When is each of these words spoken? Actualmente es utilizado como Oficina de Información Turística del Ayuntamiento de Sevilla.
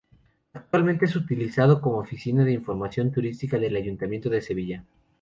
Actualmente 0.53 1.05
es 1.05 1.15
utilizado 1.15 1.79
como 1.79 1.99
Oficina 1.99 2.43
de 2.43 2.53
Información 2.53 3.11
Turística 3.11 3.59
del 3.59 3.75
Ayuntamiento 3.75 4.31
de 4.31 4.41
Sevilla. 4.41 4.83